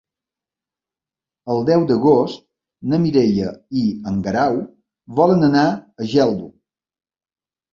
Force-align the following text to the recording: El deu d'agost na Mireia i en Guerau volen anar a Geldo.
El 1.55 1.59
deu 1.67 1.83
d'agost 1.91 2.41
na 2.93 2.99
Mireia 3.05 3.51
i 3.83 3.83
en 4.13 4.19
Guerau 4.29 4.59
volen 5.21 5.49
anar 5.51 5.67
a 5.69 6.09
Geldo. 6.15 6.49